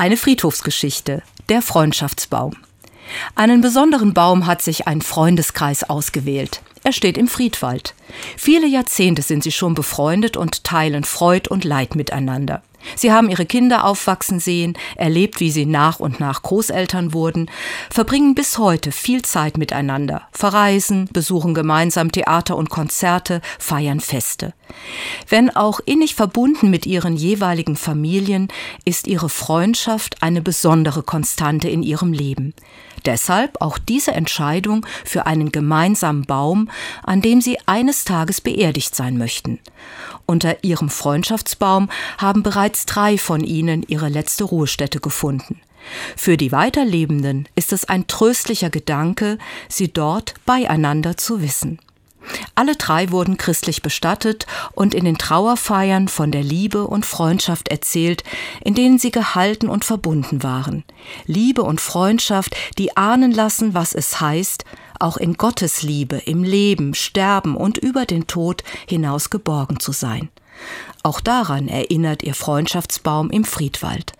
[0.00, 2.56] Eine Friedhofsgeschichte, der Freundschaftsbaum.
[3.34, 6.62] Einen besonderen Baum hat sich ein Freundeskreis ausgewählt.
[6.82, 7.94] Er steht im Friedwald.
[8.38, 12.62] Viele Jahrzehnte sind sie schon befreundet und teilen Freud und Leid miteinander.
[12.96, 17.50] Sie haben ihre Kinder aufwachsen sehen, erlebt, wie sie nach und nach Großeltern wurden,
[17.90, 24.54] verbringen bis heute viel Zeit miteinander, verreisen, besuchen gemeinsam Theater und Konzerte, feiern Feste.
[25.28, 28.48] Wenn auch innig verbunden mit ihren jeweiligen Familien,
[28.84, 32.54] ist ihre Freundschaft eine besondere Konstante in ihrem Leben.
[33.04, 36.70] Deshalb auch diese Entscheidung für einen gemeinsamen Baum,
[37.02, 39.58] an dem sie eines Tages beerdigt sein möchten.
[40.26, 45.60] Unter ihrem Freundschaftsbaum haben bereits drei von ihnen ihre letzte Ruhestätte gefunden.
[46.16, 49.38] Für die Weiterlebenden ist es ein tröstlicher Gedanke,
[49.68, 51.78] sie dort beieinander zu wissen.
[52.54, 58.24] Alle drei wurden christlich bestattet und in den Trauerfeiern von der Liebe und Freundschaft erzählt,
[58.62, 60.84] in denen sie gehalten und verbunden waren.
[61.26, 64.64] Liebe und Freundschaft, die ahnen lassen, was es heißt,
[64.98, 70.28] auch in Gottes Liebe, im Leben, Sterben und über den Tod hinaus geborgen zu sein.
[71.02, 74.12] Auch daran erinnert ihr Freundschaftsbaum im Friedwald.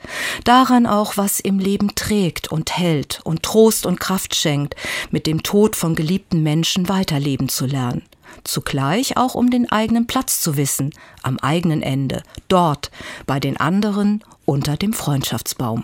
[0.44, 4.74] Daran auch, was im Leben trägt und hält und Trost und Kraft schenkt,
[5.10, 8.02] mit dem Tod von geliebten Menschen weiterleben zu lernen.
[8.44, 12.90] Zugleich auch um den eigenen Platz zu wissen, am eigenen Ende, dort,
[13.26, 15.78] bei den anderen, unter dem Freundschaftsbaum.